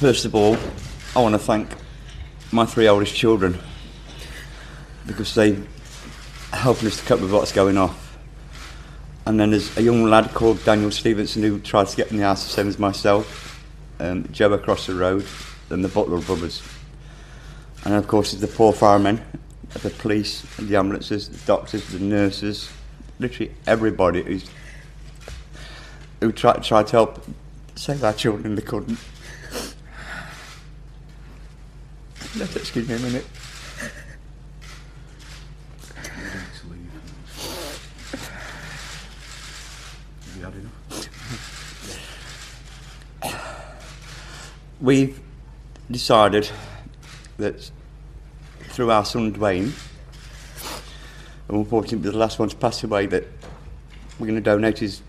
[0.00, 0.56] First of all,
[1.14, 1.68] I want to thank
[2.52, 3.58] my three oldest children
[5.06, 5.58] because they
[6.54, 7.94] helping us to cope with what's going on.
[9.26, 12.22] And then there's a young lad called Daniel Stevenson who tried to get in the
[12.22, 13.62] house the same as myself,
[13.98, 15.26] um, Joe across the road,
[15.68, 16.62] and the Butler brothers.
[17.84, 19.20] And of course, there's the poor firemen,
[19.82, 22.72] the police, the ambulances, the doctors, the nurses,
[23.18, 24.48] literally everybody who's
[26.20, 27.22] who tried, tried to help
[27.74, 28.98] save our children, they couldn't.
[32.36, 33.26] Let's excuse me a minute.
[44.80, 45.20] We've
[45.90, 46.48] decided
[47.36, 47.70] that
[48.70, 49.72] through our son Dwayne,
[51.48, 53.24] and unfortunately the last one to pass away, that
[54.18, 55.02] we're going to donate his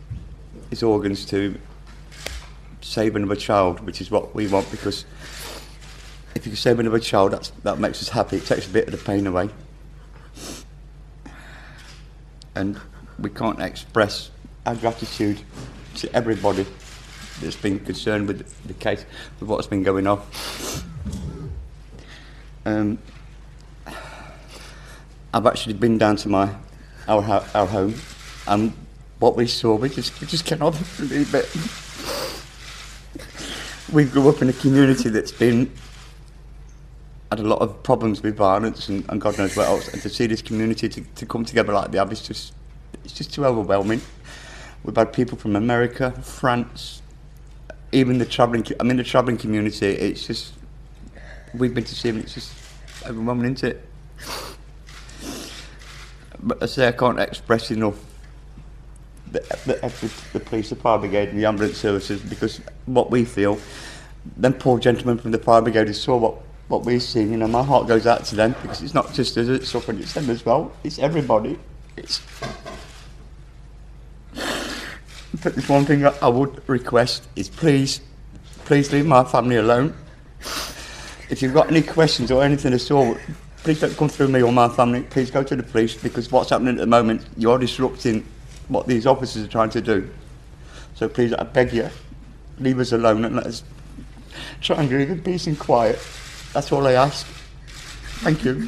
[0.71, 1.55] his organs to
[2.81, 5.05] save another child, which is what we want because
[6.41, 8.37] if you can save another child, that's, that makes us happy.
[8.37, 9.51] It takes a bit of the pain away.
[12.55, 12.81] And
[13.19, 14.31] we can't express
[14.65, 15.39] our gratitude
[15.97, 16.65] to everybody
[17.41, 19.05] that's been concerned with the case,
[19.39, 20.19] with what's been going on.
[22.65, 22.97] Um,
[25.31, 26.55] I've actually been down to my
[27.07, 27.21] our,
[27.53, 27.93] our home,
[28.47, 28.73] and
[29.19, 31.47] what we saw, we just we just cannot believe it.
[33.93, 35.71] We grew up in a community that's been
[37.31, 40.09] had a lot of problems with violence and, and God knows what else, and to
[40.09, 42.53] see this community to, to come together like they have, it's just
[43.03, 44.01] it's just too overwhelming.
[44.83, 47.01] We've had people from America, France,
[47.91, 48.65] even the travelling.
[48.79, 49.87] I mean, the travelling community.
[49.87, 50.53] It's just
[51.53, 52.19] we've been to see them.
[52.19, 52.53] It's just
[53.05, 53.85] overwhelming, isn't it?
[56.43, 57.95] But I say I can't express enough
[59.31, 63.57] the, the, the, police, the fire brigade, and the ambulance services because what we feel.
[64.37, 66.35] Them poor gentlemen from the fire brigade who saw what
[66.71, 67.31] what we've seen.
[67.31, 69.99] You know, my heart goes out to them because it's not just us that's suffering;
[69.99, 70.71] it's them as well.
[70.83, 71.59] It's everybody.
[71.97, 72.21] It's.
[75.43, 78.01] But there's one thing I would request is please,
[78.65, 79.95] please leave my family alone.
[81.29, 83.15] If you've got any questions or anything at all,
[83.63, 85.03] please don't come through me or my family.
[85.03, 88.25] Please go to the police because what's happening at the moment, you're disrupting
[88.67, 90.09] what these officers are trying to do.
[90.95, 91.89] So please, I beg you,
[92.59, 93.63] leave us alone and let us
[94.59, 95.99] try and live in peace and quiet.
[96.53, 97.25] That's all I ask.
[98.23, 98.67] Thank you.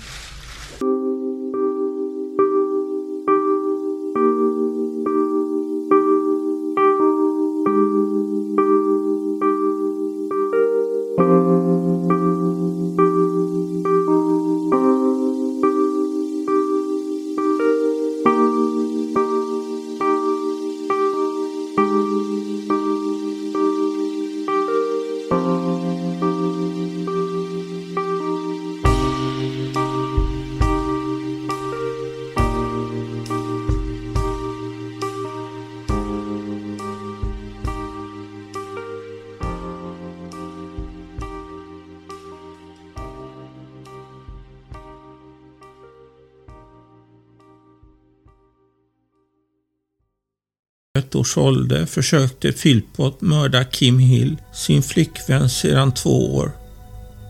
[51.00, 56.52] Ett års ålder försökte Philpott mörda Kim Hill, sin flickvän sedan två år.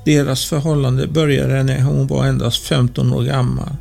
[0.06, 3.76] Deras förhållande började när hon var endast 15 år gammal.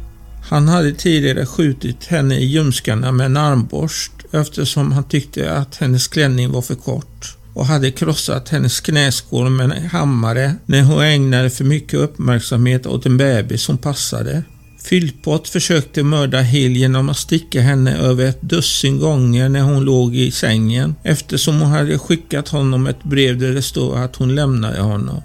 [0.50, 6.08] Han hade tidigare skjutit henne i ljumskarna med en armborst eftersom han tyckte att hennes
[6.08, 11.50] klänning var för kort och hade krossat hennes knäskål med en hammare när hon ägnade
[11.50, 14.42] för mycket uppmärksamhet åt en bebis som passade.
[14.88, 20.16] Philpott försökte mörda Hill genom att sticka henne över ett dussin gånger när hon låg
[20.16, 24.80] i sängen eftersom hon hade skickat honom ett brev där det stod att hon lämnade
[24.80, 25.22] honom.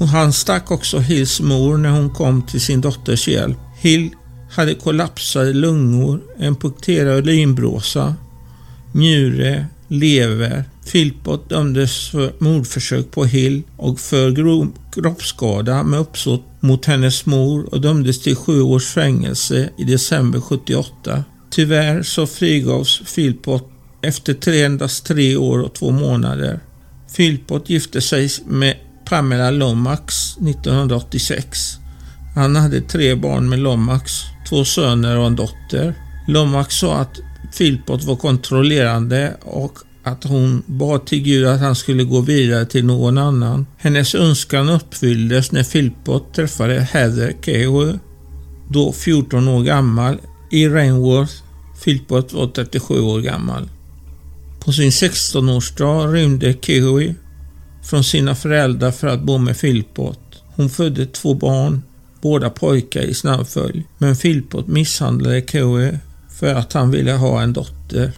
[0.00, 3.58] Och han stack också Hills mor när hon kom till sin dotters hjälp.
[3.80, 4.10] Hill
[4.50, 8.14] hade kollapsade lungor, en punkterad urinblåsa,
[8.92, 10.64] njure, lever.
[10.92, 17.74] Philpott dömdes för mordförsök på Hill och för grov kroppsskada med uppsåt mot hennes mor
[17.74, 21.24] och dömdes till sju års fängelse i december 78.
[21.50, 23.70] Tyvärr så frigavs Philpott
[24.02, 26.60] efter tre, endast tre år och två månader.
[27.16, 31.78] Philpott gifte sig med Pamela Lomax 1986.
[32.34, 34.12] Han hade tre barn med Lomax,
[34.48, 35.94] två söner och en dotter.
[36.28, 37.20] Lomax sa att
[37.58, 39.78] Philpott var kontrollerande och
[40.08, 43.66] att hon bad till Gud att han skulle gå vidare till någon annan.
[43.76, 47.98] Hennes önskan uppfylldes när Philpott träffade Heather Kehoe,
[48.68, 50.18] då 14 år gammal,
[50.50, 51.32] i Rainworth.
[51.84, 53.68] Philpott var 37 år gammal.
[54.60, 57.14] På sin 16-årsdag rymde Kehoe
[57.82, 60.42] från sina föräldrar för att bo med Philpott.
[60.56, 61.82] Hon födde två barn,
[62.20, 63.82] båda pojkar i snabb följd.
[63.98, 65.98] Men Philpott misshandlade Chloe
[66.40, 68.12] för att han ville ha en dotter.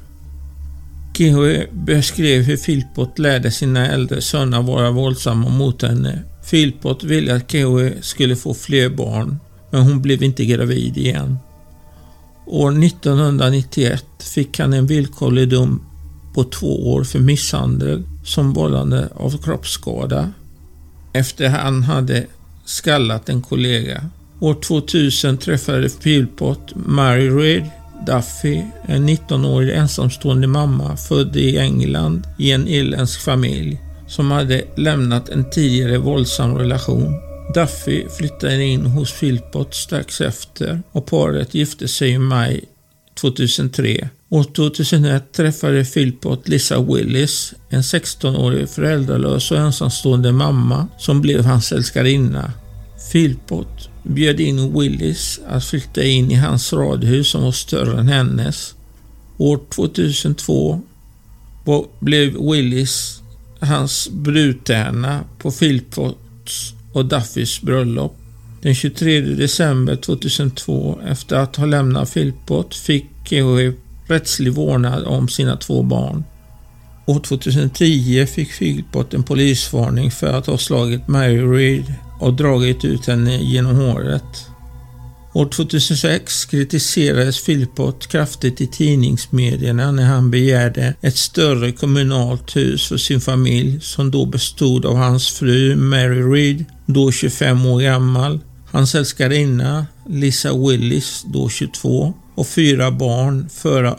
[1.17, 6.23] Chloe beskrev hur Philpott lärde sina äldre söner vara våldsamma mot henne.
[6.51, 9.39] Philpott ville att Chloe skulle få fler barn,
[9.71, 11.39] men hon blev inte gravid igen.
[12.47, 14.05] År 1991
[14.35, 15.83] fick han en villkorlig dom
[16.35, 20.33] på två år för misshandel som vållande av kroppsskada
[21.13, 22.27] efter han hade
[22.65, 24.05] skallat en kollega.
[24.41, 27.71] År 2000 träffade Philpott Mary Reid
[28.07, 35.29] Duffy, en 19-årig ensamstående mamma född i England i en irländsk familj som hade lämnat
[35.29, 37.15] en tidigare våldsam relation.
[37.55, 42.65] Duffy flyttade in hos Philpott strax efter och paret gifte sig i maj
[43.21, 44.09] 2003.
[44.29, 51.73] År 2001 träffade Philpott Lisa Willis, en 16-årig föräldralös och ensamstående mamma som blev hans
[51.73, 52.53] älskarinna.
[53.13, 58.75] Philpott bjöd in Willis att flytta in i hans radhus som var större än hennes.
[59.37, 60.81] År 2002
[62.01, 63.21] blev Willis
[63.61, 68.17] hans brudtärna på Philpotts och Duffys bröllop.
[68.63, 73.73] Den 23 december 2002, efter att ha lämnat Philpott, fick Kehoe
[74.07, 76.25] rättslig vårdnad om sina två barn.
[77.07, 83.07] År 2010 fick Philpott en polisvarning för att ha slagit Mary Reed och dragit ut
[83.07, 84.47] henne genom håret.
[85.33, 92.97] År 2006 kritiserades Philpott kraftigt i tidningsmedierna när han begärde ett större kommunalt hus för
[92.97, 98.41] sin familj som då bestod av hans fru Mary Reed, då 25 år gammal,
[98.71, 103.49] hans älskarinna Lisa Willis, då 22, och fyra barn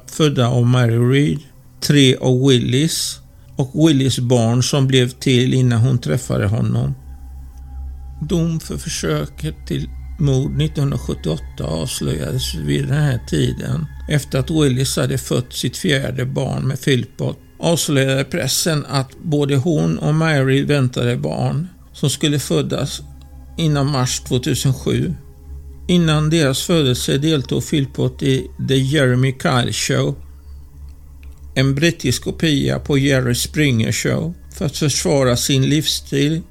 [0.07, 1.39] födda av Mary Reed,
[1.81, 3.19] tre av Willis
[3.55, 6.95] och Willis barn som blev till innan hon träffade honom.
[8.29, 9.89] Dom för försöket till
[10.19, 16.67] mord 1978 avslöjades vid den här tiden efter att Willis hade fött sitt fjärde barn
[16.67, 23.01] med Philpott avslöjade pressen att både hon och Mary väntade barn som skulle födas
[23.57, 25.13] innan mars 2007.
[25.87, 30.15] Innan deras födelse deltog Philpott i The Jeremy Kyle Show,
[31.55, 36.41] en brittisk kopia på Jerry Springer Show, för att försvara sin livsstil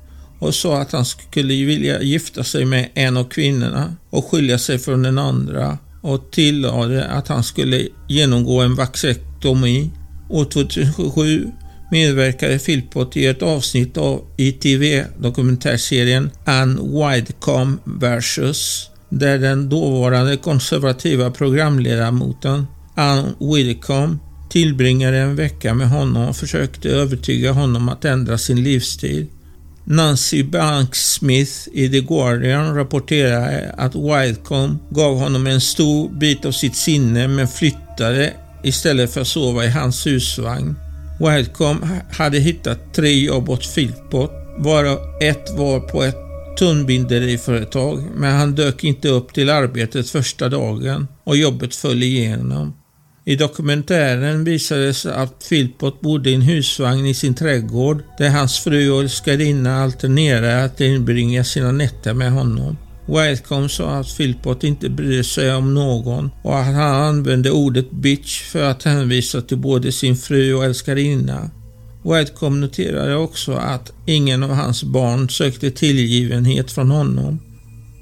[0.41, 4.79] och sa att han skulle vilja gifta sig med en av kvinnorna och skilja sig
[4.79, 9.91] från den andra och tillade att han skulle genomgå en vaxektomi.
[10.29, 11.47] År 2007
[11.91, 18.91] medverkade Philpott i ett avsnitt av ITV-dokumentärserien Ann Widecom vs.
[19.09, 24.19] där den dåvarande konservativa programledamoten Ann Widdecombe
[24.51, 29.27] tillbringade en vecka med honom och försökte övertyga honom att ändra sin livsstil.
[29.91, 36.77] Nancy Banks-Smith i The Guardian rapporterade att Wildcom gav honom en stor bit av sitt
[36.77, 38.33] sinne men flyttade
[38.63, 40.77] istället för att sova i hans husvagn.
[41.21, 46.17] Wildcom hade hittat tre jobb åt Philpott, varav ett var på ett
[46.59, 52.80] tunnbinderiföretag, men han dök inte upp till arbetet första dagen och jobbet föll igenom.
[53.31, 58.91] I dokumentären visades att Philpott bodde i en husvagn i sin trädgård där hans fru
[58.91, 62.77] och älskarinna alternerade att inbringa sina nätter med honom.
[63.07, 68.43] Wildcombe sa att Philpott inte brydde sig om någon och att han använde ordet bitch
[68.43, 71.51] för att hänvisa till både sin fru och älskarinna.
[72.05, 77.39] Wildcombe noterade också att ingen av hans barn sökte tillgivenhet från honom.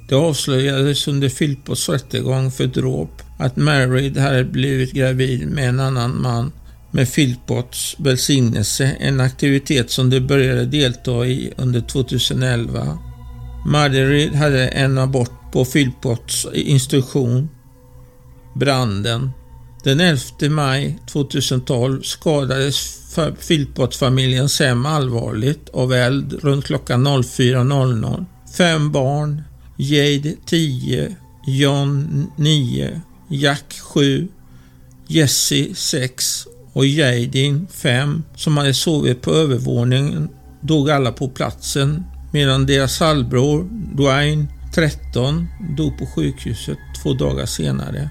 [0.08, 6.22] Det avslöjades under Philpotts rättegång för dråp att Mary hade blivit gravid med en annan
[6.22, 6.52] man
[6.90, 12.98] med Philpotts välsignelse, en aktivitet som de började delta i under 2011.
[13.66, 17.48] Marderid hade en abort på Philpotts instruktion.
[18.54, 19.30] Branden.
[19.84, 22.98] Den 11 maj 2012 skadades
[23.48, 28.24] Philpott-familjens hem allvarligt av eld runt klockan 04.00.
[28.56, 29.42] Fem barn,
[29.76, 31.16] Jade 10,
[31.46, 34.28] John 9, Jack 7,
[35.06, 40.28] Jesse 6 och Jadin 5 som hade sovit på övervåningen
[40.60, 48.10] dog alla på platsen medan deras halvbror Dwayne 13 dog på sjukhuset två dagar senare.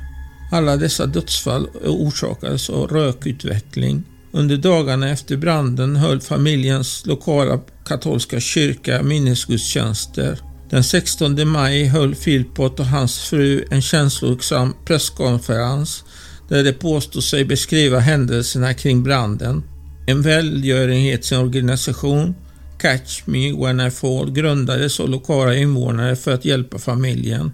[0.51, 4.03] Alla dessa dödsfall orsakades av rökutveckling.
[4.31, 12.79] Under dagarna efter branden höll familjens lokala katolska kyrka minnesgudstjänster den 16 maj höll Philpott
[12.79, 16.03] och hans fru en känslosam presskonferens
[16.49, 19.63] där de påstod sig beskriva händelserna kring branden.
[20.07, 22.35] En välgörenhetsorganisation,
[22.79, 27.51] Catch Me When I Fall grundades av lokala invånare för att hjälpa familjen.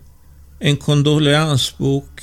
[0.60, 2.22] En kondoleansbok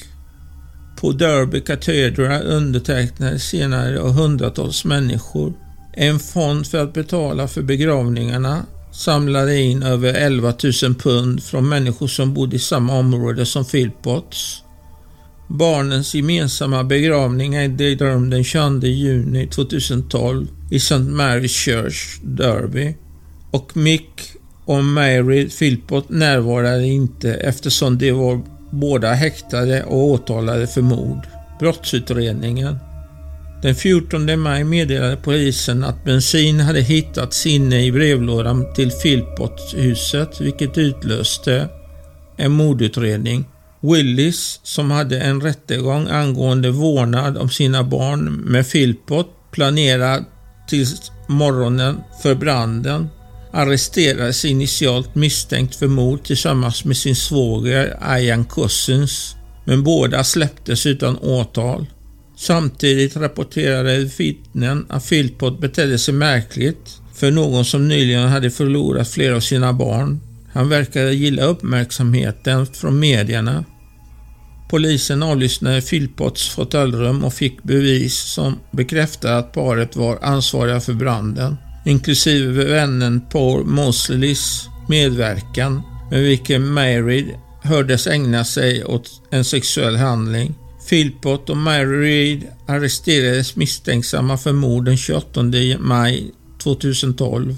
[1.01, 5.53] på Derby Cathedral undertecknades senare av hundratals människor.
[5.93, 8.67] En fond för att betala för begravningarna
[9.01, 14.63] samlade in över 11 000 pund från människor som bodde i samma område som Philpotts.
[15.49, 20.95] Barnens gemensamma begravning ägde rum den 22 juni 2012 i St.
[20.95, 22.95] Mary's Church, Derby.
[23.51, 24.21] Och Mick
[24.65, 28.41] och Mary Philpott närvarade inte eftersom de var
[28.71, 31.27] båda häktade och åtalade för mord.
[31.59, 32.79] Brottsutredningen.
[33.63, 40.79] Den 14 maj meddelade polisen att bensin hade hittats inne i brevlådan till Philpott-huset vilket
[40.79, 41.69] utlöste
[42.37, 43.45] en mordutredning.
[43.81, 50.25] Willis, som hade en rättegång angående vårdnad om sina barn med Philpott planerad
[50.69, 50.87] till
[51.29, 53.09] morgonen för branden,
[53.53, 61.19] arresterades initialt misstänkt för mord tillsammans med sin svåger Ian Cousins, men båda släpptes utan
[61.19, 61.87] åtal.
[62.41, 69.37] Samtidigt rapporterade vittnen att Philpott betedde sig märkligt för någon som nyligen hade förlorat flera
[69.37, 70.21] av sina barn.
[70.53, 73.65] Han verkade gilla uppmärksamheten från medierna.
[74.71, 81.57] Polisen avlyssnade Philpotts fåtöljrum och fick bevis som bekräftade att paret var ansvariga för branden,
[81.87, 87.27] inklusive vännen Paul Mosleys medverkan med vilken Mary
[87.63, 90.55] hördes ägna sig åt en sexuell handling.
[90.91, 95.43] Philpott och Mary Reid arresterades misstänksamma för mord den 28
[95.79, 96.31] maj
[96.63, 97.57] 2012.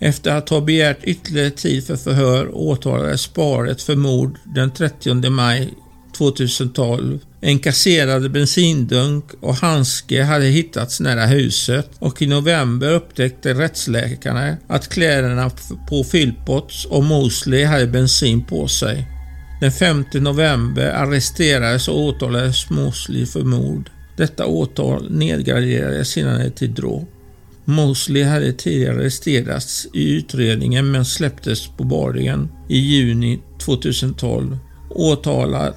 [0.00, 5.74] Efter att ha begärt ytterligare tid för förhör åtalades paret för mord den 30 maj
[6.18, 7.18] 2012.
[7.40, 14.88] En kasserad bensindunk och handske hade hittats nära huset och i november upptäckte rättsläkarna att
[14.88, 15.50] kläderna
[15.88, 19.11] på Philpotts och Mosley hade bensin på sig.
[19.62, 23.90] Den 5 november arresterades och åtalades Mosley för mord.
[24.16, 27.08] Detta åtal nedgraderades senare till dråp.
[27.64, 34.58] Mosley hade tidigare arresterats i utredningen men släpptes på bardingen i juni 2012.
[34.90, 35.76] Åtalat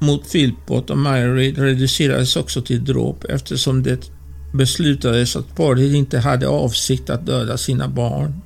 [0.00, 4.10] mot Philpott och Myrie reducerades också till dråp eftersom det
[4.54, 8.40] beslutades att paret inte hade avsikt att döda sina barn.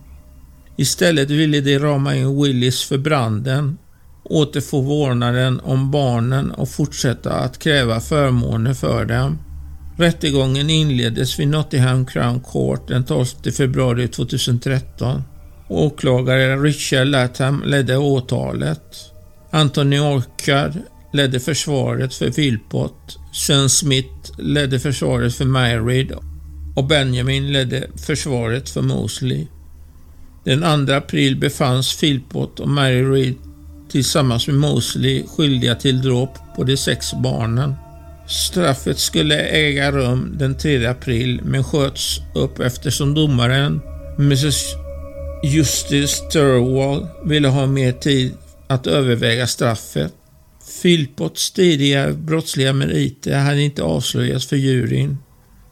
[0.77, 3.77] Istället ville de rama in Willis för branden
[4.25, 9.39] återfå vårdnaden om barnen och fortsätta att kräva förmåner för dem.
[9.97, 13.27] Rättegången inleddes vid Nottingham Crown Court den 12
[13.57, 15.23] februari 2013.
[15.69, 18.83] Åklagare Richard Latham ledde åtalet.
[19.51, 20.73] Anthony Orchard
[21.13, 23.19] ledde försvaret för Philpott.
[23.33, 26.13] Sean Smith ledde försvaret för Myrid
[26.77, 29.47] och Benjamin ledde försvaret för Mosley.
[30.45, 33.35] Den 2 april befanns Philpott och Mary Reed
[33.93, 37.75] tillsammans med Mosley skyldiga till dråp på de sex barnen.
[38.27, 43.81] Straffet skulle äga rum den 3 april men sköts upp eftersom domaren
[44.19, 44.65] Mrs
[45.45, 48.33] Justice Thurwall ville ha mer tid
[48.69, 50.13] att överväga straffet.
[50.83, 55.19] Philpotts tidigare brottsliga meriter hade inte avslöjats för juryn.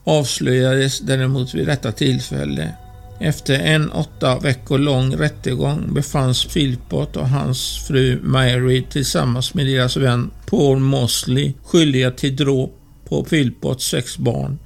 [0.05, 2.75] Avslöjades däremot vid detta tillfälle.
[3.21, 9.97] Efter en åtta veckor lång rättegång befanns Philpott och hans fru Mary tillsammans med deras
[9.97, 12.77] vän Paul Mosley skyldiga till dråp
[13.09, 14.59] på Philpotts sex barn.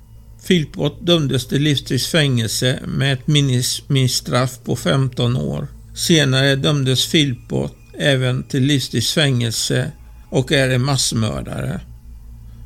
[0.47, 5.67] Philpott dömdes till livstids fängelse med ett minimistraff på 15 år.
[5.95, 9.93] Senare dömdes Philpott även till livstids fängelse
[10.31, 11.81] och är en massmördare.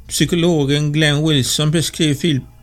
[0.08, 2.57] Psykologen Glenn Wilson beskriver Philpott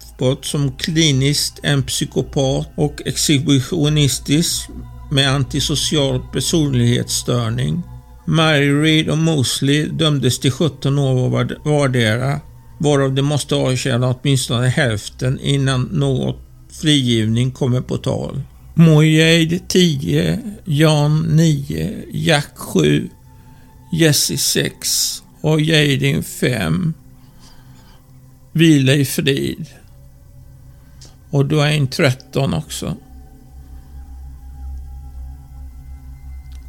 [0.46, 4.70] som kliniskt en psykopat och exhibitionistisk
[5.12, 7.82] med antisocial personlighetsstörning.
[8.26, 11.30] Mary Reid och Mosley dömdes till 17 år
[11.66, 12.40] vardera,
[12.78, 16.42] varav de måste avtjäna åtminstone hälften innan något
[16.82, 18.42] frigivning kommer på tal.
[18.74, 23.10] Mojade 10, Jan 9, Jack 7,
[23.92, 26.94] Jesse 6 och Jadin 5.
[28.52, 29.66] Vila i frid.
[31.36, 32.98] Och då är en 13 också.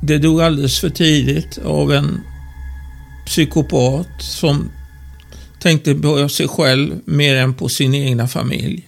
[0.03, 2.21] Det dog alldeles för tidigt av en
[3.27, 4.71] psykopat som
[5.61, 8.86] tänkte på sig själv mer än på sin egna familj.